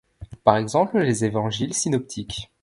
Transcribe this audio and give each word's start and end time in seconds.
Par 0.43 0.57
exemple, 0.57 0.97
les 0.97 1.25
Évangiles 1.25 1.75
synoptiques. 1.75 2.51